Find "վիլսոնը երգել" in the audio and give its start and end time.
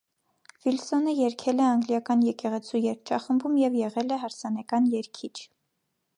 0.63-1.61